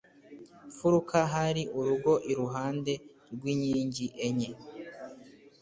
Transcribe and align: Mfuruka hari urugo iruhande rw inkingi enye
Mfuruka 0.69 1.17
hari 1.33 1.63
urugo 1.79 2.11
iruhande 2.31 2.93
rw 3.35 3.43
inkingi 3.53 4.05
enye 4.27 4.49